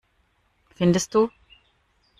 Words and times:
Findest 0.73 1.13
du? 1.13 1.29